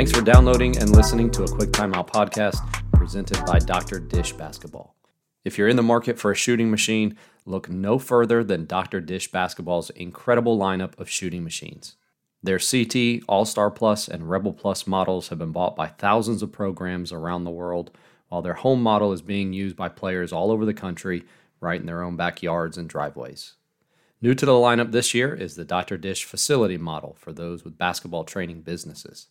Thanks 0.00 0.12
for 0.12 0.22
downloading 0.22 0.78
and 0.78 0.96
listening 0.96 1.30
to 1.32 1.44
a 1.44 1.46
Quick 1.46 1.72
Timeout 1.72 2.08
podcast 2.08 2.56
presented 2.94 3.44
by 3.44 3.58
Dr. 3.58 3.98
Dish 4.00 4.32
Basketball. 4.32 4.96
If 5.44 5.58
you're 5.58 5.68
in 5.68 5.76
the 5.76 5.82
market 5.82 6.18
for 6.18 6.30
a 6.30 6.34
shooting 6.34 6.70
machine, 6.70 7.18
look 7.44 7.68
no 7.68 7.98
further 7.98 8.42
than 8.42 8.64
Dr. 8.64 9.02
Dish 9.02 9.30
Basketball's 9.30 9.90
incredible 9.90 10.58
lineup 10.58 10.98
of 10.98 11.10
shooting 11.10 11.44
machines. 11.44 11.96
Their 12.42 12.58
CT, 12.58 13.24
All 13.28 13.44
Star 13.44 13.70
Plus, 13.70 14.08
and 14.08 14.30
Rebel 14.30 14.54
Plus 14.54 14.86
models 14.86 15.28
have 15.28 15.38
been 15.38 15.52
bought 15.52 15.76
by 15.76 15.88
thousands 15.88 16.42
of 16.42 16.50
programs 16.50 17.12
around 17.12 17.44
the 17.44 17.50
world, 17.50 17.90
while 18.30 18.40
their 18.40 18.54
home 18.54 18.82
model 18.82 19.12
is 19.12 19.20
being 19.20 19.52
used 19.52 19.76
by 19.76 19.90
players 19.90 20.32
all 20.32 20.50
over 20.50 20.64
the 20.64 20.72
country, 20.72 21.24
right 21.60 21.78
in 21.78 21.84
their 21.84 22.02
own 22.02 22.16
backyards 22.16 22.78
and 22.78 22.88
driveways. 22.88 23.52
New 24.22 24.34
to 24.34 24.46
the 24.46 24.52
lineup 24.52 24.92
this 24.92 25.12
year 25.12 25.34
is 25.34 25.56
the 25.56 25.64
Dr. 25.66 25.98
Dish 25.98 26.24
facility 26.24 26.78
model 26.78 27.18
for 27.18 27.34
those 27.34 27.64
with 27.64 27.76
basketball 27.76 28.24
training 28.24 28.62
businesses. 28.62 29.26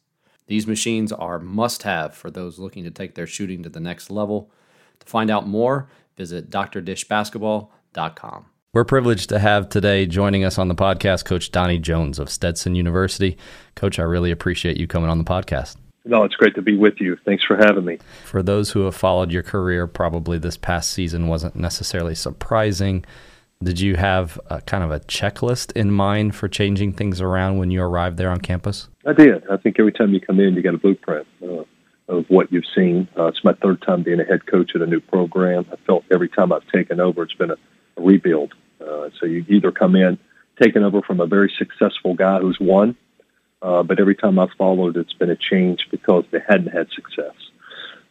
These 0.50 0.66
machines 0.66 1.12
are 1.12 1.38
must 1.38 1.84
have 1.84 2.16
for 2.16 2.32
those 2.32 2.58
looking 2.58 2.84
to 2.84 2.90
take 2.90 3.14
their 3.14 3.28
shooting 3.28 3.62
to 3.62 3.70
the 3.70 3.80
next 3.80 4.10
level. 4.10 4.50
To 5.00 5.06
find 5.06 5.30
out 5.30 5.48
more, 5.48 5.88
visit 6.18 6.50
drdishbasketball.com. 6.50 8.46
We're 8.74 8.84
privileged 8.84 9.30
to 9.30 9.38
have 9.38 9.70
today 9.70 10.08
joining 10.08 10.44
us 10.44 10.58
on 10.58 10.68
the 10.68 10.74
podcast 10.74 11.24
Coach 11.24 11.52
Donnie 11.52 11.78
Jones 11.78 12.18
of 12.18 12.32
Stetson 12.32 12.74
University. 12.74 13.38
Coach, 13.76 14.00
I 14.00 14.04
really 14.04 14.32
appreciate 14.32 14.78
you 14.78 14.88
coming 14.88 15.12
on 15.12 15.20
the 15.20 15.24
podcast. 15.24 15.76
No, 16.04 16.24
it's 16.24 16.36
great 16.36 16.56
to 16.56 16.64
be 16.64 16.76
with 16.76 16.96
you. 17.00 17.16
Thanks 17.26 17.44
for 17.44 17.56
having 17.56 17.86
me. 17.86 18.00
For 18.26 18.42
those 18.42 18.72
who 18.72 18.86
have 18.86 18.96
followed 18.96 19.32
your 19.32 19.44
career, 19.44 19.86
probably 19.86 20.40
this 20.40 20.58
past 20.58 20.90
season 20.90 21.28
wasn't 21.28 21.58
necessarily 21.58 22.16
surprising. 22.16 23.06
Did 23.62 23.82
you 23.82 23.98
have 23.98 24.40
a, 24.50 24.62
kind 24.62 24.86
of 24.86 24.92
a 24.92 25.02
checklist 25.02 25.74
in 25.74 25.92
mind 25.92 26.34
for 26.34 26.48
changing 26.48 26.94
things 26.94 27.20
around 27.20 27.58
when 27.58 27.72
you 27.72 27.82
arrived 27.82 28.16
there 28.16 28.32
on 28.32 28.40
campus? 28.40 28.88
I 29.06 29.12
did. 29.12 29.46
I 29.50 29.58
think 29.58 29.78
every 29.80 29.92
time 29.92 30.14
you 30.14 30.22
come 30.22 30.40
in, 30.40 30.54
you 30.54 30.62
get 30.62 30.76
a 30.76 30.78
blueprint 30.78 31.28
uh, 31.44 31.66
of 32.08 32.24
what 32.30 32.54
you've 32.54 32.64
seen. 32.74 33.10
Uh, 33.18 33.26
it's 33.26 33.44
my 33.44 33.52
third 33.52 33.82
time 33.82 34.02
being 34.02 34.22
a 34.22 34.24
head 34.24 34.46
coach 34.46 34.72
at 34.76 34.82
a 34.82 34.86
new 34.86 35.02
program. 35.02 35.66
I 35.74 35.76
felt 35.86 36.06
every 36.10 36.30
time 36.30 36.54
I've 36.54 36.66
taken 36.68 37.02
over, 37.02 37.24
it's 37.24 37.34
been 37.34 37.52
a, 37.52 37.58
a 37.98 38.02
rebuild. 38.02 38.54
Uh, 38.80 39.10
so 39.20 39.26
you 39.26 39.44
either 39.50 39.74
come 39.74 39.98
in 39.98 40.18
taking 40.62 40.84
over 40.84 41.02
from 41.02 41.20
a 41.20 41.28
very 41.28 41.52
successful 41.58 42.14
guy 42.14 42.40
who's 42.40 42.62
won, 42.62 42.96
uh, 43.62 43.84
but 43.84 44.00
every 44.00 44.16
time 44.16 44.40
I've 44.40 44.54
followed, 44.58 44.96
it's 44.96 45.12
been 45.12 45.32
a 45.32 45.36
change 45.36 45.90
because 45.92 46.24
they 46.32 46.40
hadn't 46.48 46.72
had 46.72 46.90
success. 46.92 47.36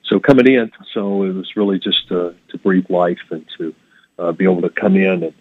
So 0.04 0.20
coming 0.20 0.46
in, 0.46 0.72
so 0.92 1.22
it 1.22 1.32
was 1.32 1.56
really 1.56 1.78
just 1.78 2.06
to, 2.08 2.34
to 2.50 2.58
breathe 2.58 2.91
life 2.91 3.30
and 3.30 3.46
to 3.56 3.74
uh, 4.19 4.33
be 4.33 4.44
able 4.44 4.62
to 4.62 4.70
come 4.70 4.97
in 4.97 5.22
and, 5.22 5.34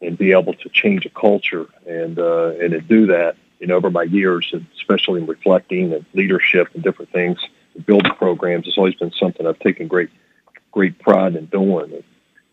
and 0.00 0.18
be 0.18 0.32
able 0.32 0.54
to 0.54 0.68
change 0.68 1.06
a 1.06 1.10
culture 1.10 1.66
and 1.86 2.18
uh, 2.18 2.48
and 2.60 2.72
to 2.72 2.80
do 2.80 3.06
that, 3.06 3.36
you 3.60 3.66
know, 3.66 3.76
over 3.76 3.90
my 3.90 4.02
years, 4.04 4.50
and 4.52 4.66
especially 4.76 5.20
in 5.20 5.26
reflecting 5.26 5.92
and 5.92 6.04
leadership 6.14 6.68
and 6.74 6.82
different 6.82 7.12
things, 7.12 7.38
building 7.86 8.12
programs 8.12 8.66
has 8.66 8.76
always 8.76 8.94
been 8.94 9.12
something 9.12 9.46
I've 9.46 9.58
taken 9.60 9.88
great 9.88 10.10
great 10.70 10.98
pride 10.98 11.36
in 11.36 11.46
doing. 11.46 11.92
And, 11.92 12.04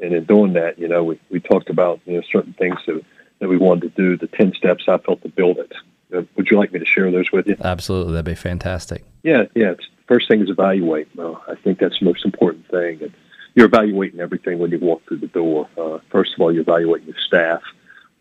and 0.01 0.13
in 0.13 0.25
doing 0.25 0.53
that, 0.53 0.79
you 0.79 0.87
know, 0.87 1.03
we, 1.03 1.19
we 1.29 1.39
talked 1.39 1.69
about 1.69 1.99
you 2.05 2.15
know 2.15 2.23
certain 2.31 2.53
things 2.53 2.79
that 2.85 3.03
that 3.39 3.49
we 3.49 3.57
wanted 3.57 3.95
to 3.95 4.01
do, 4.01 4.17
the 4.17 4.27
ten 4.27 4.53
steps 4.53 4.85
I 4.87 4.97
felt 4.97 5.21
to 5.23 5.29
build 5.29 5.57
it. 5.57 5.73
Uh, 6.13 6.23
would 6.35 6.49
you 6.49 6.57
like 6.57 6.73
me 6.73 6.79
to 6.79 6.85
share 6.85 7.09
those 7.11 7.31
with 7.31 7.47
you? 7.47 7.55
Absolutely, 7.61 8.13
that'd 8.13 8.25
be 8.25 8.35
fantastic. 8.35 9.03
Yeah, 9.23 9.43
yeah. 9.55 9.71
It's, 9.71 9.87
first 10.07 10.27
thing 10.27 10.41
is 10.41 10.49
evaluate. 10.49 11.07
Well, 11.15 11.43
I 11.47 11.55
think 11.55 11.79
that's 11.79 11.99
the 11.99 12.05
most 12.05 12.25
important 12.25 12.67
thing. 12.69 13.01
And, 13.01 13.13
you're 13.55 13.65
evaluating 13.65 14.19
everything 14.19 14.59
when 14.59 14.71
you 14.71 14.79
walk 14.79 15.05
through 15.07 15.17
the 15.17 15.27
door. 15.27 15.67
Uh, 15.77 15.99
first 16.09 16.33
of 16.33 16.41
all, 16.41 16.51
you're 16.51 16.61
evaluating 16.61 17.07
your 17.07 17.17
staff, 17.19 17.61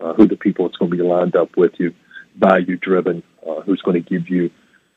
uh, 0.01 0.15
who 0.15 0.27
the 0.27 0.37
people 0.37 0.67
that's 0.67 0.79
going 0.79 0.91
to 0.91 0.97
be 0.97 1.03
lined 1.03 1.37
up 1.37 1.57
with 1.57 1.73
you, 1.79 1.95
value 2.37 2.77
driven, 2.77 3.23
uh, 3.49 3.61
who's 3.63 3.83
going 3.83 4.03
to 4.03 4.09
give 4.09 4.29
you 4.29 4.51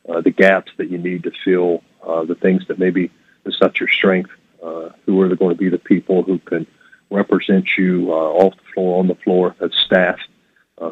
uh, 0.10 0.22
the 0.22 0.32
gaps 0.32 0.72
that 0.78 0.90
you 0.90 0.98
need 0.98 1.24
to 1.24 1.32
fill, 1.44 1.84
uh, 2.08 2.24
the 2.24 2.36
things 2.36 2.66
that 2.68 2.80
maybe 2.80 3.12
is 3.46 3.58
not 3.62 3.80
your 3.80 3.90
strength, 3.90 4.32
uh, 4.64 4.90
who 5.06 5.22
are 5.22 5.36
going 5.36 5.56
to 5.56 5.60
be 5.60 5.70
the 5.70 5.78
people 5.78 6.24
who 6.24 6.40
can 6.40 6.66
represent 7.10 7.78
you 7.78 8.12
off 8.12 8.56
the 8.56 8.74
floor, 8.74 9.00
on 9.00 9.08
the 9.08 9.16
floor 9.16 9.56
as 9.60 9.72
staff, 9.86 10.20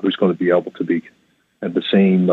who's 0.01 0.15
going 0.15 0.31
to 0.31 0.37
be 0.37 0.49
able 0.49 0.71
to 0.71 0.83
be 0.83 1.01
have 1.61 1.73
the 1.73 1.83
same 1.91 2.29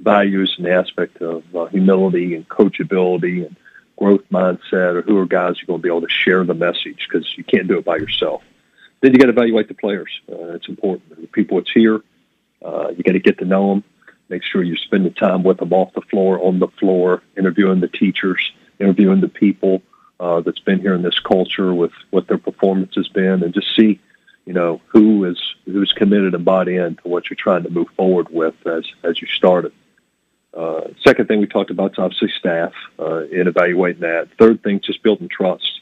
values 0.00 0.54
and 0.58 0.66
aspect 0.66 1.22
of 1.22 1.44
humility 1.70 2.34
and 2.34 2.48
coachability 2.48 3.46
and 3.46 3.56
growth 3.96 4.22
mindset 4.30 4.94
or 4.94 5.02
who 5.02 5.18
are 5.18 5.26
guys 5.26 5.56
you're 5.58 5.66
going 5.66 5.80
to 5.80 5.82
be 5.82 5.88
able 5.88 6.02
to 6.02 6.08
share 6.08 6.44
the 6.44 6.54
message 6.54 7.06
because 7.08 7.26
you 7.36 7.44
can't 7.44 7.68
do 7.68 7.78
it 7.78 7.84
by 7.84 7.96
yourself. 7.96 8.42
Then 9.00 9.12
you 9.12 9.18
got 9.18 9.26
to 9.26 9.32
evaluate 9.32 9.68
the 9.68 9.74
players. 9.74 10.10
Uh, 10.30 10.54
it's 10.54 10.68
important. 10.68 11.20
The 11.20 11.26
people 11.28 11.58
that's 11.58 11.72
here, 11.72 12.02
uh, 12.64 12.88
you 12.96 13.02
got 13.02 13.12
to 13.12 13.20
get 13.20 13.38
to 13.38 13.44
know 13.44 13.70
them. 13.70 13.84
Make 14.28 14.42
sure 14.42 14.62
you're 14.62 14.76
spending 14.76 15.14
time 15.14 15.42
with 15.42 15.58
them 15.58 15.72
off 15.72 15.92
the 15.92 16.00
floor, 16.00 16.44
on 16.44 16.58
the 16.58 16.68
floor, 16.68 17.22
interviewing 17.36 17.80
the 17.80 17.88
teachers, 17.88 18.52
interviewing 18.80 19.20
the 19.20 19.28
people 19.28 19.82
uh, 20.18 20.40
that's 20.40 20.58
been 20.58 20.80
here 20.80 20.94
in 20.94 21.02
this 21.02 21.18
culture 21.20 21.72
with 21.72 21.92
what 22.10 22.26
their 22.26 22.38
performance 22.38 22.94
has 22.96 23.08
been, 23.08 23.42
and 23.42 23.54
just 23.54 23.74
see, 23.76 24.00
you 24.44 24.52
know, 24.52 24.80
who 24.86 25.24
is 25.24 25.40
who's 25.66 25.92
committed 25.92 26.34
and 26.34 26.44
bought 26.44 26.68
in 26.68 26.96
to 26.96 27.08
what 27.08 27.30
you're 27.30 27.36
trying 27.36 27.62
to 27.62 27.70
move 27.70 27.88
forward 27.96 28.28
with 28.30 28.54
as 28.66 28.84
as 29.04 29.20
you 29.20 29.28
started. 29.28 29.72
Uh, 30.56 30.88
second 31.04 31.28
thing 31.28 31.40
we 31.40 31.46
talked 31.46 31.70
about 31.70 31.92
is 31.92 31.98
obviously 31.98 32.30
staff 32.30 32.72
uh, 32.98 33.24
in 33.26 33.46
evaluating 33.46 34.00
that. 34.00 34.28
Third 34.38 34.62
thing, 34.62 34.80
just 34.80 35.02
building 35.02 35.28
trust. 35.28 35.80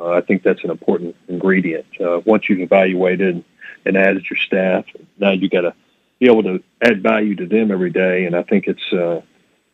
Uh, 0.00 0.10
I 0.10 0.22
think 0.22 0.42
that's 0.42 0.64
an 0.64 0.70
important 0.70 1.16
ingredient. 1.28 1.86
Uh, 2.00 2.20
once 2.24 2.48
you've 2.48 2.60
evaluated 2.60 3.44
and 3.84 3.96
added 3.96 4.24
your 4.30 4.38
staff, 4.38 4.86
now 5.18 5.32
you 5.32 5.50
got 5.50 5.62
to 5.62 5.74
be 6.18 6.26
able 6.26 6.42
to 6.44 6.62
add 6.80 7.02
value 7.02 7.34
to 7.36 7.46
them 7.46 7.70
every 7.70 7.90
day. 7.90 8.24
And 8.24 8.34
I 8.34 8.42
think 8.42 8.66
it's 8.66 8.92
uh, 8.92 9.20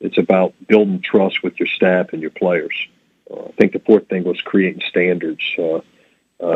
it's 0.01 0.19
about 0.19 0.55
building 0.67 1.01
trust 1.01 1.45
with 1.45 1.61
your 1.61 1.69
staff 1.69 2.13
and 2.13 2.21
your 2.21 2.33
players. 2.33 2.75
Uh, 3.31 3.45
I 3.45 3.53
think 3.53 3.73
the 3.73 3.79
fourth 3.79 4.09
thing 4.09 4.25
was 4.25 4.41
creating 4.41 4.83
standards. 4.89 5.43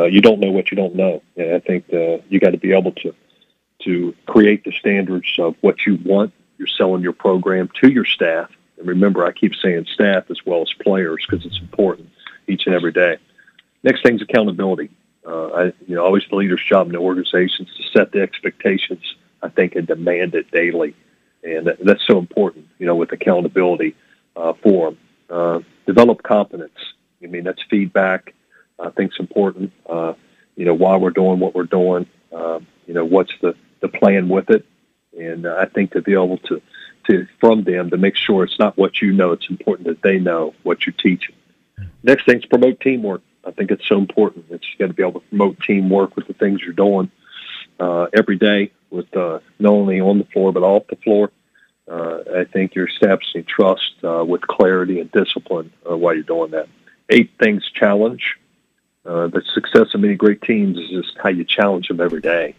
You 0.09 0.21
don't 0.21 0.39
know 0.39 0.51
what 0.51 0.71
you 0.71 0.77
don't 0.77 0.95
know, 0.95 1.21
and 1.35 1.53
I 1.53 1.59
think 1.59 1.85
you 1.89 2.39
got 2.39 2.51
to 2.51 2.57
be 2.57 2.73
able 2.73 2.91
to 3.03 3.13
to 3.83 4.15
create 4.25 4.63
the 4.63 4.71
standards 4.71 5.27
of 5.37 5.55
what 5.61 5.85
you 5.85 5.99
want 6.03 6.33
you're 6.57 6.67
selling 6.67 7.03
your 7.03 7.13
program 7.13 7.69
to 7.81 7.89
your 7.89 8.05
staff. 8.05 8.49
And 8.77 8.87
remember, 8.87 9.25
I 9.25 9.31
keep 9.31 9.53
saying 9.55 9.87
staff 9.93 10.29
as 10.29 10.45
well 10.45 10.61
as 10.61 10.71
players 10.81 11.25
because 11.27 11.45
it's 11.45 11.59
important 11.59 12.09
each 12.47 12.65
and 12.65 12.75
every 12.75 12.91
day. 12.91 13.17
Next 13.83 14.03
thing 14.03 14.15
is 14.15 14.21
accountability. 14.21 14.89
Uh, 15.25 15.47
I, 15.47 15.63
you 15.87 15.95
know, 15.95 16.05
always 16.05 16.23
the 16.29 16.35
leader's 16.35 16.63
job 16.63 16.87
in 16.87 16.93
the 16.93 16.99
organizations 16.99 17.69
to 17.75 17.83
set 17.97 18.11
the 18.11 18.21
expectations. 18.21 19.15
I 19.41 19.49
think 19.49 19.75
and 19.75 19.85
demand 19.85 20.33
it 20.35 20.49
daily, 20.51 20.95
and 21.43 21.67
that, 21.67 21.83
that's 21.83 22.05
so 22.07 22.17
important. 22.17 22.67
You 22.79 22.87
know, 22.87 22.95
with 22.95 23.11
accountability 23.11 23.95
uh, 24.35 24.53
for 24.63 24.91
them. 24.91 24.97
Uh, 25.29 25.59
develop 25.85 26.23
competence. 26.23 26.77
I 27.21 27.27
mean, 27.27 27.43
that's 27.43 27.61
feedback. 27.69 28.33
I 28.79 28.89
think 28.91 29.11
it's 29.11 29.19
important. 29.19 29.73
Uh, 29.89 30.13
you 30.55 30.65
know, 30.65 30.73
why 30.73 30.97
we're 30.97 31.09
doing 31.09 31.39
what 31.39 31.53
we're 31.53 31.63
doing. 31.63 32.07
Uh, 32.31 32.59
you 32.85 32.93
know, 32.93 33.05
what's 33.05 33.33
the 33.41 33.55
the 33.81 33.87
plan 33.87 34.29
with 34.29 34.49
it 34.49 34.65
and 35.17 35.45
uh, 35.45 35.55
I 35.57 35.65
think 35.65 35.91
to 35.91 36.01
be 36.01 36.13
able 36.13 36.37
to, 36.39 36.61
to 37.07 37.27
from 37.39 37.63
them 37.63 37.89
to 37.89 37.97
make 37.97 38.15
sure 38.15 38.43
it's 38.43 38.59
not 38.59 38.77
what 38.77 39.01
you 39.01 39.11
know, 39.11 39.31
it's 39.31 39.49
important 39.49 39.87
that 39.87 40.01
they 40.01 40.19
know 40.19 40.53
what 40.63 40.85
you're 40.85 40.93
teaching. 40.93 41.35
Next 42.03 42.25
thing 42.25 42.37
is 42.37 42.45
promote 42.45 42.79
teamwork. 42.79 43.21
I 43.45 43.51
think 43.51 43.71
it's 43.71 43.87
so 43.87 43.97
important. 43.97 44.45
It's 44.49 44.65
you 44.65 44.79
got 44.79 44.87
to 44.87 44.93
be 44.93 45.03
able 45.03 45.21
to 45.21 45.27
promote 45.27 45.59
teamwork 45.61 46.15
with 46.15 46.27
the 46.27 46.33
things 46.33 46.61
you're 46.61 46.73
doing 46.73 47.09
uh, 47.79 48.07
every 48.13 48.37
day, 48.37 48.71
with 48.89 49.15
uh, 49.15 49.39
not 49.59 49.71
only 49.71 50.01
on 50.01 50.19
the 50.19 50.25
floor 50.25 50.51
but 50.51 50.63
off 50.63 50.87
the 50.87 50.97
floor. 50.97 51.31
Uh, 51.89 52.19
I 52.39 52.43
think 52.43 52.75
you're 52.75 52.89
establishing 52.89 53.45
trust 53.45 53.93
uh, 54.03 54.23
with 54.25 54.41
clarity 54.41 54.99
and 54.99 55.09
discipline 55.11 55.71
uh, 55.89 55.95
while 55.95 56.13
you're 56.13 56.23
doing 56.23 56.51
that. 56.51 56.67
Eight 57.09 57.31
things 57.39 57.69
challenge. 57.73 58.35
Uh, 59.05 59.27
the 59.27 59.41
success 59.53 59.93
of 59.93 60.01
many 60.01 60.15
great 60.15 60.41
teams 60.41 60.77
is 60.77 60.89
just 60.89 61.17
how 61.23 61.29
you 61.29 61.45
challenge 61.45 61.87
them 61.87 62.01
every 62.01 62.19
day. 62.19 62.55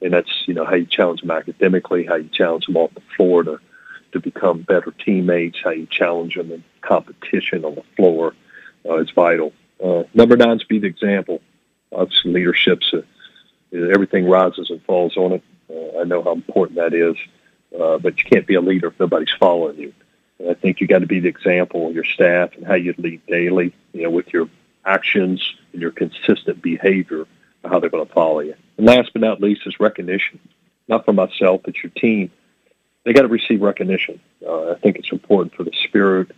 And 0.00 0.12
that's 0.12 0.44
you 0.46 0.54
know 0.54 0.64
how 0.64 0.76
you 0.76 0.86
challenge 0.86 1.20
them 1.20 1.30
academically, 1.30 2.04
how 2.04 2.16
you 2.16 2.28
challenge 2.28 2.66
them 2.66 2.76
off 2.76 2.94
the 2.94 3.02
floor 3.16 3.42
to 3.42 3.60
to 4.12 4.20
become 4.20 4.62
better 4.62 4.90
teammates, 4.90 5.58
how 5.62 5.70
you 5.70 5.86
challenge 5.86 6.36
them 6.36 6.50
in 6.50 6.64
competition 6.80 7.64
on 7.64 7.74
the 7.74 7.82
floor 7.96 8.34
uh, 8.88 8.96
is 8.96 9.10
vital. 9.10 9.52
Uh, 9.82 10.04
number 10.14 10.36
nine 10.36 10.56
is 10.56 10.64
be 10.64 10.78
the 10.78 10.86
example. 10.86 11.40
Obviously, 11.92 12.32
leadership's 12.32 12.92
uh, 12.94 13.02
everything 13.72 14.28
rises 14.28 14.70
and 14.70 14.82
falls 14.84 15.16
on 15.16 15.32
it. 15.32 15.42
Uh, 15.70 16.00
I 16.00 16.04
know 16.04 16.22
how 16.22 16.32
important 16.32 16.76
that 16.76 16.94
is, 16.94 17.16
uh, 17.78 17.98
but 17.98 18.18
you 18.18 18.24
can't 18.24 18.46
be 18.46 18.54
a 18.54 18.60
leader 18.60 18.88
if 18.88 18.98
nobody's 18.98 19.32
following 19.38 19.78
you. 19.78 19.92
And 20.38 20.50
I 20.50 20.54
think 20.54 20.80
you 20.80 20.86
got 20.86 21.00
to 21.00 21.06
be 21.06 21.20
the 21.20 21.28
example 21.28 21.88
of 21.88 21.94
your 21.94 22.04
staff 22.04 22.54
and 22.56 22.66
how 22.66 22.74
you 22.74 22.94
lead 22.96 23.26
daily, 23.26 23.74
you 23.92 24.04
know, 24.04 24.10
with 24.10 24.32
your 24.32 24.48
actions 24.84 25.42
and 25.72 25.82
your 25.82 25.90
consistent 25.90 26.62
behavior, 26.62 27.26
how 27.64 27.80
they're 27.80 27.90
going 27.90 28.06
to 28.06 28.12
follow 28.12 28.40
you. 28.40 28.54
And 28.78 28.86
last 28.86 29.10
but 29.12 29.22
not 29.22 29.40
least 29.40 29.66
is 29.66 29.78
recognition, 29.80 30.38
not 30.86 31.04
for 31.04 31.12
myself, 31.12 31.62
but 31.64 31.82
your 31.82 31.90
team. 31.90 32.30
They 33.04 33.12
got 33.12 33.22
to 33.22 33.28
receive 33.28 33.60
recognition. 33.60 34.20
Uh, 34.46 34.70
I 34.70 34.74
think 34.76 34.96
it's 34.96 35.12
important 35.12 35.54
for 35.54 35.64
the 35.64 35.72
spirit 35.84 36.30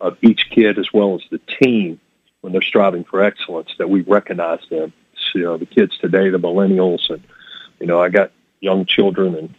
of 0.00 0.16
each 0.22 0.48
kid 0.50 0.78
as 0.78 0.92
well 0.92 1.16
as 1.16 1.22
the 1.30 1.40
team 1.62 2.00
when 2.40 2.52
they're 2.52 2.62
striving 2.62 3.04
for 3.04 3.22
excellence 3.22 3.70
that 3.78 3.90
we 3.90 4.02
recognize 4.02 4.60
them. 4.70 4.92
So, 5.16 5.38
you 5.38 5.44
know, 5.44 5.58
the 5.58 5.66
kids 5.66 5.98
today, 5.98 6.30
the 6.30 6.38
millennials, 6.38 7.10
and 7.10 7.22
you 7.80 7.86
know, 7.86 8.00
I 8.00 8.08
got 8.08 8.32
young 8.60 8.86
children 8.86 9.34
and 9.34 9.54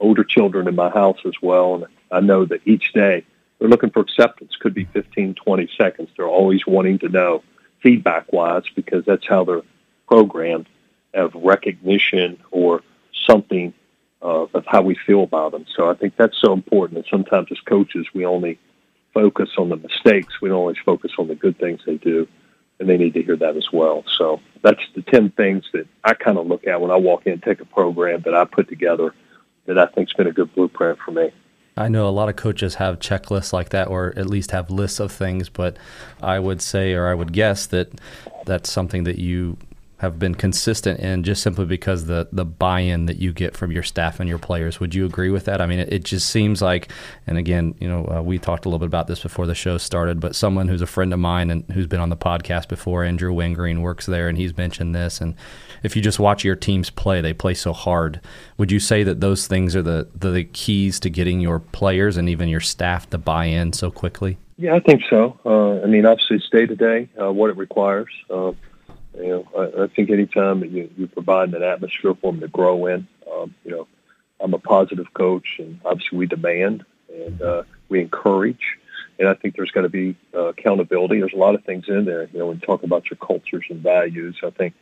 older 0.00 0.24
children 0.24 0.66
in 0.66 0.74
my 0.74 0.90
house 0.90 1.18
as 1.24 1.34
well, 1.42 1.76
and 1.76 1.86
I 2.10 2.20
know 2.20 2.44
that 2.46 2.66
each 2.66 2.92
day 2.92 3.24
they're 3.58 3.68
looking 3.68 3.90
for 3.90 4.00
acceptance. 4.00 4.56
Could 4.56 4.74
be 4.74 4.84
15, 4.86 5.34
20 5.34 5.70
seconds. 5.76 6.08
They're 6.16 6.26
always 6.26 6.66
wanting 6.66 6.98
to 7.00 7.08
know 7.08 7.42
feedback 7.82 8.32
wise 8.32 8.64
because 8.74 9.04
that's 9.04 9.26
how 9.26 9.44
they're 9.44 9.62
programmed 10.08 10.66
of 11.14 11.34
recognition 11.34 12.38
or 12.50 12.82
something 13.26 13.72
uh, 14.22 14.46
of 14.54 14.64
how 14.66 14.82
we 14.82 14.96
feel 15.06 15.22
about 15.22 15.52
them. 15.52 15.66
So 15.76 15.90
I 15.90 15.94
think 15.94 16.16
that's 16.16 16.40
so 16.40 16.52
important. 16.52 16.98
And 16.98 17.06
sometimes 17.10 17.48
as 17.50 17.60
coaches, 17.60 18.06
we 18.14 18.24
only 18.24 18.58
focus 19.12 19.50
on 19.58 19.68
the 19.68 19.76
mistakes. 19.76 20.40
We 20.40 20.48
don't 20.48 20.58
always 20.58 20.78
focus 20.84 21.12
on 21.18 21.28
the 21.28 21.34
good 21.34 21.58
things 21.58 21.80
they 21.86 21.96
do, 21.96 22.26
and 22.80 22.88
they 22.88 22.96
need 22.96 23.14
to 23.14 23.22
hear 23.22 23.36
that 23.36 23.56
as 23.56 23.72
well. 23.72 24.04
So 24.18 24.40
that's 24.62 24.82
the 24.94 25.02
10 25.02 25.30
things 25.30 25.64
that 25.72 25.86
I 26.02 26.14
kind 26.14 26.38
of 26.38 26.46
look 26.46 26.66
at 26.66 26.80
when 26.80 26.90
I 26.90 26.96
walk 26.96 27.26
in 27.26 27.34
and 27.34 27.42
take 27.42 27.60
a 27.60 27.64
program 27.64 28.22
that 28.22 28.34
I 28.34 28.44
put 28.44 28.68
together 28.68 29.14
that 29.66 29.78
I 29.78 29.86
think's 29.86 30.12
been 30.12 30.26
a 30.26 30.32
good 30.32 30.54
blueprint 30.54 30.98
for 31.04 31.12
me. 31.12 31.30
I 31.76 31.88
know 31.88 32.08
a 32.08 32.10
lot 32.10 32.28
of 32.28 32.36
coaches 32.36 32.76
have 32.76 33.00
checklists 33.00 33.52
like 33.52 33.70
that, 33.70 33.88
or 33.88 34.12
at 34.16 34.26
least 34.26 34.52
have 34.52 34.70
lists 34.70 35.00
of 35.00 35.10
things. 35.10 35.48
But 35.48 35.76
I 36.22 36.38
would 36.38 36.62
say, 36.62 36.92
or 36.92 37.08
I 37.08 37.14
would 37.14 37.32
guess 37.32 37.66
that 37.66 37.90
that's 38.44 38.70
something 38.70 39.04
that 39.04 39.18
you 39.18 39.56
have 40.04 40.18
been 40.18 40.34
consistent 40.34 41.00
in 41.00 41.22
just 41.22 41.42
simply 41.42 41.64
because 41.64 42.06
the 42.06 42.28
the 42.30 42.44
buy-in 42.44 43.06
that 43.06 43.16
you 43.16 43.32
get 43.32 43.56
from 43.56 43.72
your 43.72 43.82
staff 43.82 44.20
and 44.20 44.28
your 44.28 44.38
players. 44.38 44.78
Would 44.78 44.94
you 44.94 45.06
agree 45.06 45.30
with 45.30 45.46
that? 45.46 45.60
I 45.60 45.66
mean, 45.66 45.78
it, 45.78 45.92
it 45.92 46.04
just 46.04 46.28
seems 46.28 46.60
like, 46.60 46.90
and 47.26 47.38
again, 47.38 47.74
you 47.80 47.88
know, 47.88 48.06
uh, 48.06 48.22
we 48.22 48.38
talked 48.38 48.66
a 48.66 48.68
little 48.68 48.78
bit 48.78 48.86
about 48.86 49.06
this 49.06 49.22
before 49.22 49.46
the 49.46 49.54
show 49.54 49.78
started, 49.78 50.20
but 50.20 50.36
someone 50.36 50.68
who's 50.68 50.82
a 50.82 50.86
friend 50.86 51.12
of 51.12 51.18
mine 51.18 51.50
and 51.50 51.64
who's 51.72 51.86
been 51.86 52.00
on 52.00 52.10
the 52.10 52.16
podcast 52.16 52.68
before, 52.68 53.02
Andrew 53.02 53.32
Wingreen, 53.32 53.80
works 53.80 54.06
there, 54.06 54.28
and 54.28 54.36
he's 54.36 54.56
mentioned 54.56 54.94
this. 54.94 55.20
And 55.20 55.34
if 55.82 55.96
you 55.96 56.02
just 56.02 56.20
watch 56.20 56.44
your 56.44 56.56
teams 56.56 56.90
play, 56.90 57.20
they 57.20 57.32
play 57.32 57.54
so 57.54 57.72
hard. 57.72 58.20
Would 58.58 58.70
you 58.70 58.80
say 58.80 59.02
that 59.04 59.20
those 59.20 59.46
things 59.46 59.74
are 59.74 59.82
the 59.82 60.06
the, 60.14 60.30
the 60.30 60.44
keys 60.44 61.00
to 61.00 61.10
getting 61.10 61.40
your 61.40 61.58
players 61.58 62.16
and 62.16 62.28
even 62.28 62.48
your 62.48 62.60
staff 62.60 63.08
to 63.10 63.18
buy 63.18 63.46
in 63.46 63.72
so 63.72 63.90
quickly? 63.90 64.36
Yeah, 64.56 64.76
I 64.76 64.80
think 64.80 65.02
so. 65.10 65.40
Uh, 65.44 65.82
I 65.82 65.86
mean, 65.86 66.06
obviously, 66.06 66.36
it's 66.36 66.48
day 66.50 66.66
to 66.66 66.76
day 66.76 67.08
what 67.16 67.50
it 67.50 67.56
requires. 67.56 68.10
Uh, 68.30 68.52
you 69.16 69.28
know, 69.28 69.48
I, 69.56 69.84
I 69.84 69.86
think 69.88 70.10
anytime 70.10 70.60
that 70.60 70.70
you, 70.70 70.90
you 70.96 71.06
provide 71.06 71.54
an 71.54 71.62
atmosphere 71.62 72.14
for 72.14 72.32
them 72.32 72.40
to 72.40 72.48
grow 72.48 72.86
in, 72.86 73.06
um, 73.32 73.54
you 73.64 73.70
know, 73.70 73.86
I'm 74.40 74.54
a 74.54 74.58
positive 74.58 75.12
coach, 75.14 75.56
and 75.58 75.80
obviously 75.84 76.18
we 76.18 76.26
demand 76.26 76.84
and 77.12 77.40
uh, 77.40 77.62
we 77.88 78.00
encourage. 78.00 78.76
And 79.18 79.28
I 79.28 79.34
think 79.34 79.54
there's 79.54 79.70
got 79.70 79.82
to 79.82 79.88
be 79.88 80.16
uh, 80.34 80.46
accountability. 80.46 81.20
There's 81.20 81.32
a 81.32 81.36
lot 81.36 81.54
of 81.54 81.64
things 81.64 81.84
in 81.88 82.04
there. 82.04 82.28
You 82.32 82.40
know, 82.40 82.46
when 82.48 82.56
you 82.56 82.66
talk 82.66 82.82
about 82.82 83.10
your 83.10 83.16
cultures 83.16 83.64
and 83.70 83.80
values, 83.80 84.36
I 84.42 84.50
think, 84.50 84.74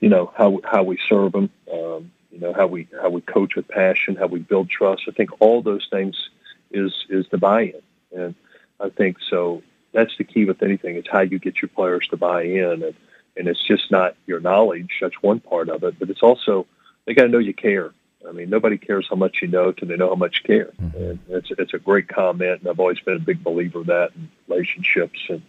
you 0.00 0.08
know, 0.08 0.32
how 0.36 0.60
how 0.64 0.82
we 0.82 0.98
serve 1.08 1.32
them, 1.32 1.50
um, 1.72 2.10
you 2.30 2.40
know, 2.40 2.52
how 2.52 2.66
we 2.66 2.88
how 3.00 3.08
we 3.08 3.22
coach 3.22 3.56
with 3.56 3.68
passion, 3.68 4.16
how 4.16 4.26
we 4.26 4.38
build 4.38 4.68
trust. 4.68 5.04
I 5.08 5.12
think 5.12 5.30
all 5.40 5.62
those 5.62 5.88
things 5.90 6.28
is 6.70 6.92
is 7.08 7.26
the 7.30 7.38
buy-in, 7.38 7.82
and 8.14 8.34
I 8.78 8.90
think 8.90 9.16
so. 9.28 9.62
That's 9.92 10.16
the 10.18 10.24
key 10.24 10.44
with 10.44 10.62
anything. 10.62 10.96
It's 10.96 11.08
how 11.10 11.20
you 11.20 11.38
get 11.38 11.60
your 11.60 11.70
players 11.70 12.06
to 12.08 12.16
buy 12.16 12.44
in, 12.44 12.82
and 12.82 12.94
and 13.36 13.48
it's 13.48 13.66
just 13.66 13.90
not 13.90 14.16
your 14.26 14.40
knowledge. 14.40 14.98
That's 15.00 15.22
one 15.22 15.40
part 15.40 15.68
of 15.68 15.82
it, 15.84 15.98
but 15.98 16.10
it's 16.10 16.22
also 16.22 16.66
they 17.06 17.14
got 17.14 17.22
to 17.22 17.28
know 17.28 17.38
you 17.38 17.54
care. 17.54 17.92
I 18.28 18.32
mean, 18.32 18.50
nobody 18.50 18.76
cares 18.76 19.06
how 19.08 19.16
much 19.16 19.38
you 19.40 19.48
know 19.48 19.72
till 19.72 19.88
they 19.88 19.96
know 19.96 20.08
how 20.08 20.14
much 20.14 20.42
you 20.42 20.46
care. 20.46 20.72
Mm-hmm. 20.80 20.96
And 20.96 21.18
it's 21.28 21.48
it's 21.50 21.74
a 21.74 21.78
great 21.78 22.08
comment, 22.08 22.60
and 22.60 22.68
I've 22.68 22.80
always 22.80 23.00
been 23.00 23.16
a 23.16 23.20
big 23.20 23.42
believer 23.42 23.80
of 23.80 23.86
that 23.86 24.10
in 24.14 24.30
relationships 24.48 25.18
and 25.28 25.42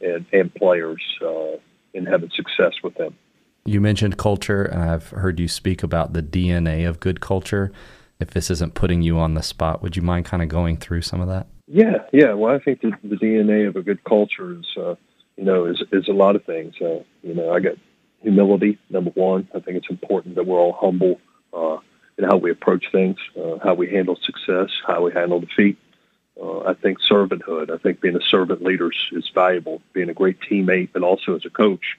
and 0.00 0.26
and 0.32 0.54
players 0.54 1.02
uh, 1.22 1.56
in 1.94 2.06
having 2.06 2.30
success 2.30 2.74
with 2.82 2.94
them. 2.96 3.16
You 3.64 3.80
mentioned 3.80 4.16
culture, 4.16 4.62
and 4.62 4.82
I've 4.82 5.10
heard 5.10 5.38
you 5.38 5.46
speak 5.46 5.82
about 5.82 6.12
the 6.12 6.22
DNA 6.22 6.88
of 6.88 7.00
good 7.00 7.20
culture. 7.20 7.70
If 8.18 8.30
this 8.30 8.50
isn't 8.50 8.74
putting 8.74 9.02
you 9.02 9.18
on 9.18 9.34
the 9.34 9.42
spot, 9.42 9.82
would 9.82 9.94
you 9.94 10.02
mind 10.02 10.24
kind 10.24 10.42
of 10.42 10.48
going 10.48 10.76
through 10.78 11.02
some 11.02 11.20
of 11.20 11.28
that? 11.28 11.46
Yeah, 11.68 11.98
yeah. 12.12 12.32
Well, 12.32 12.54
I 12.54 12.58
think 12.58 12.80
the, 12.80 12.92
the 13.04 13.16
DNA 13.16 13.68
of 13.68 13.76
a 13.76 13.82
good 13.82 14.02
culture 14.04 14.58
is 14.58 14.66
uh, 14.76 14.94
you 15.38 15.44
know, 15.44 15.66
is 15.66 15.82
is 15.92 16.08
a 16.08 16.12
lot 16.12 16.36
of 16.36 16.44
things. 16.44 16.74
Uh, 16.80 17.02
you 17.22 17.34
know, 17.34 17.52
I 17.52 17.60
got 17.60 17.76
humility 18.20 18.78
number 18.90 19.10
one. 19.10 19.48
I 19.54 19.60
think 19.60 19.76
it's 19.76 19.88
important 19.88 20.34
that 20.34 20.46
we're 20.46 20.58
all 20.58 20.72
humble 20.72 21.20
uh, 21.54 21.78
in 22.18 22.24
how 22.24 22.36
we 22.36 22.50
approach 22.50 22.86
things, 22.90 23.16
uh, 23.40 23.58
how 23.62 23.74
we 23.74 23.88
handle 23.88 24.16
success, 24.16 24.70
how 24.84 25.04
we 25.04 25.12
handle 25.12 25.40
defeat. 25.40 25.78
Uh, 26.40 26.60
I 26.60 26.74
think 26.74 26.98
servanthood. 27.00 27.70
I 27.70 27.78
think 27.78 28.00
being 28.00 28.16
a 28.16 28.20
servant 28.20 28.62
leader 28.62 28.90
is, 29.12 29.30
valuable. 29.32 29.80
Being 29.92 30.10
a 30.10 30.14
great 30.14 30.38
teammate, 30.40 30.90
but 30.92 31.02
also 31.02 31.36
as 31.36 31.44
a 31.44 31.50
coach, 31.50 31.96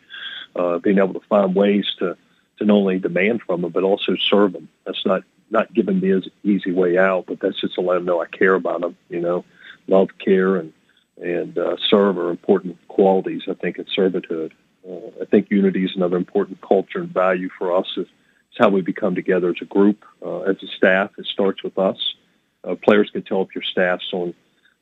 uh, 0.56 0.80
being 0.80 0.98
able 0.98 1.14
to 1.14 1.28
find 1.28 1.56
ways 1.56 1.86
to 2.00 2.18
to 2.58 2.66
not 2.66 2.74
only 2.74 3.00
demand 3.00 3.42
from 3.42 3.62
them 3.62 3.72
but 3.72 3.84
also 3.84 4.18
serve 4.18 4.52
them. 4.52 4.68
That's 4.86 5.06
not 5.06 5.24
not 5.50 5.74
giving 5.74 6.02
the 6.02 6.30
easy 6.44 6.74
way 6.74 6.98
out, 6.98 7.26
but 7.28 7.40
that's 7.40 7.62
just 7.62 7.76
to 7.76 7.82
let 7.82 7.96
them 7.96 8.06
know 8.06 8.22
I 8.22 8.28
care 8.28 8.56
about 8.56 8.82
them. 8.82 8.98
You 9.10 9.22
know, 9.22 9.46
love, 9.88 10.10
care, 10.20 10.58
and 10.58 10.74
and 11.20 11.58
uh, 11.58 11.76
serve 11.90 12.18
are 12.18 12.30
important 12.30 12.78
qualities, 12.88 13.44
I 13.50 13.54
think, 13.54 13.78
in 13.78 13.86
servanthood. 13.86 14.52
Uh, 14.88 15.22
I 15.22 15.26
think 15.26 15.52
unity 15.52 15.84
is 15.84 15.96
another 15.96 16.18
important 16.18 16.62
culture 16.62 17.00
and 17.00 17.10
value 17.10 17.50
for 17.58 17.76
us. 17.76 17.88
It's, 17.98 18.10
how 18.58 18.68
we 18.68 18.82
become 18.82 19.16
together 19.16 19.52
as 19.52 19.62
a 19.62 19.66
group, 19.66 20.04
uh, 20.22 20.40
as 20.40 20.62
a 20.62 20.68
staff. 20.68 21.12
It 21.18 21.26
starts 21.28 21.64
with 21.64 21.78
us. 21.78 22.16
Uh, 22.62 22.76
players 22.76 23.10
can 23.10 23.22
tell 23.22 23.42
if 23.44 23.56
your 23.56 23.64
staff's 23.64 24.12
on 24.12 24.34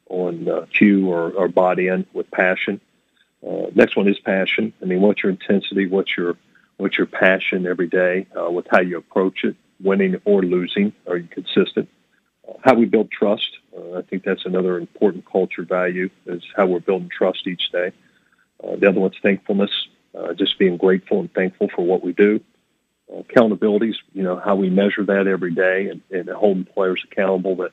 on 0.10 0.50
uh, 0.50 0.66
cue 0.74 1.08
or, 1.08 1.32
or 1.32 1.48
bought 1.48 1.78
in 1.78 2.08
with 2.12 2.32
passion. 2.32 2.82
Uh, 3.48 3.68
next 3.76 3.96
one 3.96 4.08
is 4.08 4.18
passion. 4.18 4.74
I 4.82 4.86
mean, 4.86 5.02
what's 5.02 5.22
your 5.22 5.30
intensity? 5.30 5.86
What's 5.86 6.18
your 6.18 6.38
what's 6.78 6.98
your 6.98 7.06
passion 7.06 7.68
every 7.68 7.88
day 7.88 8.26
with 8.50 8.66
how 8.72 8.82
you 8.82 8.98
approach 8.98 9.44
it, 9.44 9.56
winning 9.80 10.20
or 10.26 10.42
losing? 10.42 10.92
Are 11.08 11.18
you 11.18 11.28
consistent? 11.28 11.88
How 12.64 12.74
we 12.74 12.86
build 12.86 13.12
trust. 13.12 13.60
Uh, 13.78 13.98
I 13.98 14.02
think 14.02 14.24
that's 14.24 14.46
another 14.46 14.78
important 14.78 15.26
culture 15.30 15.64
value 15.64 16.10
is 16.26 16.44
how 16.56 16.66
we're 16.66 16.80
building 16.80 17.10
trust 17.10 17.48
each 17.48 17.72
day. 17.72 17.92
Uh, 18.64 18.76
the 18.76 18.90
other 18.90 19.00
one's 19.00 19.18
thankfulness, 19.22 19.72
uh, 20.18 20.34
just 20.34 20.58
being 20.58 20.78
grateful 20.78 21.20
and 21.20 21.34
thankful 21.34 21.70
for 21.76 21.86
what 21.86 22.04
we 22.04 22.14
do. 22.14 22.40
Uh, 23.12 23.22
accountabilities, 23.22 23.96
you 24.14 24.24
know, 24.24 24.38
how 24.38 24.56
we 24.56 24.70
measure 24.70 25.04
that 25.04 25.28
every 25.28 25.52
day 25.52 25.90
and, 25.90 26.02
and 26.12 26.30
holding 26.30 26.66
players 26.66 27.04
accountable 27.10 27.56
that 27.58 27.72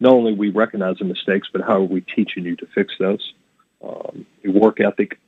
not 0.00 0.12
only 0.12 0.32
we 0.32 0.50
recognize 0.50 0.98
the 0.98 1.04
mistakes, 1.04 1.48
but 1.52 1.62
how 1.62 1.76
are 1.76 1.82
we 1.82 2.00
teaching 2.00 2.44
you 2.44 2.56
to 2.56 2.66
fix 2.74 2.94
those? 2.98 3.32
Um, 3.82 4.26
work 4.44 4.80
ethic, 4.80 5.18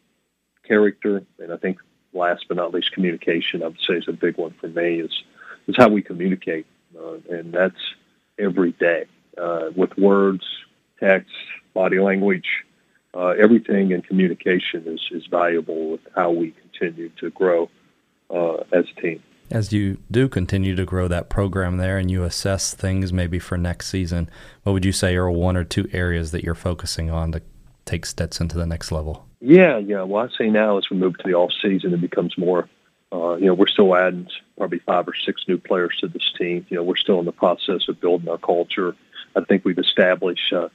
character, 0.67 1.23
and 1.39 1.53
I 1.53 1.57
think 1.57 1.79
last 2.13 2.47
but 2.49 2.57
not 2.57 2.73
least, 2.73 2.93
communication. 2.93 3.63
I 3.63 3.69
would 3.69 3.81
say 3.87 3.95
is 3.95 4.09
a 4.09 4.13
big 4.13 4.39
one 4.39 4.55
for 4.61 4.69
me. 4.69 5.01
Is 5.01 5.23
is 5.69 5.77
how 5.77 5.89
we 5.89 6.01
communicate, 6.01 6.67
uh, 6.99 7.19
and 7.29 7.53
that's 7.53 7.77
every 8.39 8.73
day 8.73 9.07
uh, 9.41 9.71
with 9.75 9.97
words, 9.97 10.45
text, 11.01 11.31
body 11.75 11.99
language, 11.99 12.47
uh, 13.15 13.29
everything 13.29 13.93
in 13.93 14.03
communication 14.03 14.85
is, 14.87 15.01
is 15.11 15.27
valuable 15.27 15.93
with 15.93 16.01
how 16.15 16.31
we 16.31 16.53
continue 16.53 17.09
to 17.21 17.31
grow 17.31 17.71
uh, 18.31 18.57
as 18.73 18.85
a 18.97 19.01
team. 19.01 19.23
As 19.51 19.73
you 19.73 19.99
do 20.11 20.29
continue 20.29 20.75
to 20.75 20.85
grow 20.85 21.07
that 21.09 21.29
program 21.29 21.77
there 21.77 21.99
and 21.99 22.11
you 22.11 22.25
assess 22.25 22.75
things 22.75 23.13
maybe 23.13 23.39
for 23.39 23.57
next 23.57 23.89
season, 23.89 24.29
what 24.65 24.73
would 24.73 24.85
you 24.85 24.93
say 24.93 25.15
are 25.15 25.31
one 25.31 25.57
or 25.57 25.65
two 25.65 25.89
areas 25.93 26.33
that 26.33 26.43
you're 26.43 26.57
focusing 26.57 27.11
on 27.11 27.33
to 27.33 27.43
take 27.85 28.05
Stetson 28.05 28.49
to 28.49 28.59
the 28.59 28.67
next 28.67 28.91
level? 28.91 29.27
Yeah, 29.41 29.79
yeah. 29.79 30.03
Well, 30.03 30.25
I 30.25 30.37
say 30.37 30.51
now 30.51 30.79
as 30.79 30.91
we 30.91 30.97
move 30.97 31.17
to 31.19 31.23
the 31.25 31.35
off 31.35 31.53
season, 31.63 31.95
it 31.95 32.01
becomes 32.01 32.37
more. 32.37 32.69
Uh, 33.13 33.37
you 33.37 33.47
know, 33.47 33.55
we're 33.55 33.69
still 33.69 33.95
adding 33.95 34.27
probably 34.59 34.81
five 34.81 35.07
or 35.07 35.15
six 35.15 35.45
new 35.47 35.59
players 35.59 35.97
to 36.01 36.09
this 36.09 36.33
team. 36.37 36.67
You 36.69 36.79
know, 36.79 36.83
we're 36.83 36.97
still 36.97 37.21
in 37.21 37.25
the 37.25 37.33
process 37.33 37.89
of 37.89 38.01
building 38.01 38.29
our 38.29 38.39
culture. 38.39 38.97
I 39.37 39.45
think 39.45 39.65
we've 39.65 39.79
established 39.79 40.53
uh, 40.53 40.69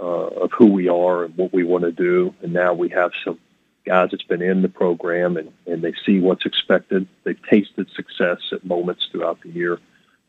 uh, 0.00 0.02
of 0.02 0.52
who 0.52 0.66
we 0.66 0.88
are 0.88 1.24
and 1.24 1.36
what 1.36 1.52
we 1.52 1.64
want 1.64 1.84
to 1.84 1.92
do. 1.92 2.34
And 2.42 2.52
now 2.52 2.72
we 2.72 2.88
have 2.90 3.12
some 3.24 3.38
guys 3.84 4.10
that's 4.10 4.22
been 4.22 4.42
in 4.42 4.62
the 4.62 4.68
program 4.68 5.36
and, 5.36 5.52
and 5.66 5.82
they 5.82 5.94
see 6.06 6.20
what's 6.20 6.46
expected. 6.46 7.06
They've 7.24 7.42
tasted 7.48 7.90
success 7.90 8.38
at 8.52 8.64
moments 8.64 9.08
throughout 9.10 9.40
the 9.42 9.50
year. 9.50 9.78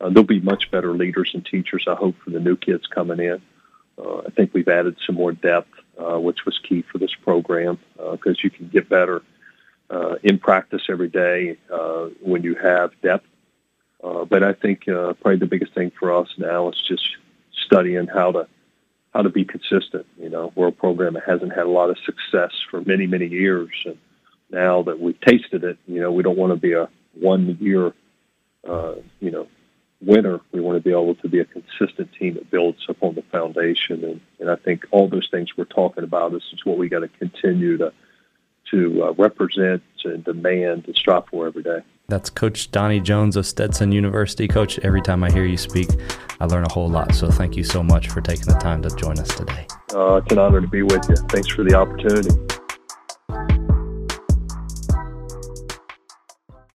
Uh, 0.00 0.08
they'll 0.10 0.24
be 0.24 0.40
much 0.40 0.70
better 0.70 0.94
leaders 0.94 1.30
and 1.34 1.44
teachers, 1.44 1.84
I 1.86 1.94
hope, 1.94 2.16
for 2.24 2.30
the 2.30 2.40
new 2.40 2.56
kids 2.56 2.86
coming 2.86 3.20
in. 3.20 3.40
Uh, 3.98 4.18
I 4.26 4.30
think 4.30 4.54
we've 4.54 4.68
added 4.68 4.96
some 5.06 5.16
more 5.16 5.32
depth, 5.32 5.72
uh, 5.98 6.18
which 6.18 6.46
was 6.46 6.58
key 6.58 6.82
for 6.82 6.98
this 6.98 7.14
program 7.14 7.78
because 7.96 8.36
uh, 8.38 8.42
you 8.42 8.50
can 8.50 8.68
get 8.68 8.88
better 8.88 9.22
uh, 9.90 10.14
in 10.22 10.38
practice 10.38 10.82
every 10.88 11.08
day 11.08 11.58
uh, 11.70 12.06
when 12.22 12.42
you 12.42 12.54
have 12.54 12.92
depth. 13.02 13.26
But 14.02 14.42
I 14.44 14.52
think 14.52 14.84
probably 14.84 15.36
the 15.36 15.46
biggest 15.46 15.74
thing 15.74 15.90
for 15.98 16.12
us 16.12 16.28
now 16.38 16.68
is 16.70 16.80
just 16.80 17.16
studying 17.70 18.06
how 18.06 18.32
to 18.32 18.48
how 19.14 19.22
to 19.22 19.28
be 19.28 19.44
consistent. 19.44 20.06
You 20.18 20.28
know, 20.28 20.52
we're 20.54 20.70
program 20.70 21.16
hasn't 21.26 21.52
had 21.52 21.66
a 21.66 21.70
lot 21.70 21.90
of 21.90 21.98
success 21.98 22.52
for 22.70 22.80
many, 22.80 23.06
many 23.06 23.26
years. 23.26 23.70
And 23.84 23.98
now 24.50 24.82
that 24.82 25.00
we've 25.00 25.20
tasted 25.20 25.64
it, 25.64 25.78
you 25.86 26.00
know, 26.00 26.12
we 26.12 26.22
don't 26.22 26.38
want 26.38 26.52
to 26.52 26.56
be 26.56 26.74
a 26.74 26.88
one 27.14 27.58
year, 27.60 27.92
uh, 28.68 28.94
you 29.18 29.32
know, 29.32 29.48
winner. 30.00 30.40
We 30.52 30.60
want 30.60 30.76
to 30.78 30.82
be 30.82 30.92
able 30.92 31.16
to 31.16 31.28
be 31.28 31.40
a 31.40 31.44
consistent 31.44 32.12
team 32.18 32.34
that 32.34 32.50
builds 32.50 32.86
upon 32.88 33.16
the 33.16 33.22
foundation. 33.22 34.04
And, 34.04 34.20
and 34.38 34.48
I 34.48 34.56
think 34.56 34.86
all 34.92 35.08
those 35.08 35.28
things 35.28 35.56
we're 35.56 35.64
talking 35.64 36.04
about, 36.04 36.32
this 36.32 36.44
is 36.52 36.64
what 36.64 36.78
we 36.78 36.88
got 36.88 37.00
to 37.00 37.08
continue 37.08 37.78
to, 37.78 37.92
to 38.70 39.04
uh, 39.04 39.12
represent 39.14 39.82
and 40.04 40.24
demand 40.24 40.84
and 40.86 40.96
strive 40.96 41.26
for 41.26 41.48
every 41.48 41.64
day. 41.64 41.80
That's 42.10 42.28
Coach 42.28 42.72
Donnie 42.72 43.00
Jones 43.00 43.36
of 43.36 43.46
Stetson 43.46 43.92
University. 43.92 44.48
Coach, 44.48 44.78
every 44.80 45.00
time 45.00 45.22
I 45.22 45.30
hear 45.30 45.44
you 45.44 45.56
speak, 45.56 45.88
I 46.40 46.46
learn 46.46 46.64
a 46.64 46.72
whole 46.72 46.88
lot. 46.88 47.14
So 47.14 47.30
thank 47.30 47.56
you 47.56 47.62
so 47.62 47.82
much 47.82 48.08
for 48.08 48.20
taking 48.20 48.46
the 48.46 48.58
time 48.58 48.82
to 48.82 48.90
join 48.96 49.18
us 49.18 49.28
today. 49.28 49.66
Uh, 49.94 50.16
it's 50.16 50.32
an 50.32 50.38
honor 50.38 50.60
to 50.60 50.66
be 50.66 50.82
with 50.82 51.08
you. 51.08 51.16
Thanks 51.28 51.48
for 51.48 51.62
the 51.62 51.74
opportunity. 51.74 52.49